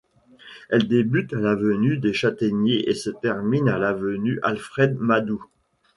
Elle 0.71 0.87
débute 0.87 1.31
à 1.31 1.39
l’avenue 1.39 1.97
des 1.99 2.11
Châtaigniers 2.11 2.89
et 2.89 2.95
se 2.95 3.11
termine 3.11 3.69
à 3.69 3.77
l’avenue 3.77 4.39
Alfred-Madoux. 4.41 5.45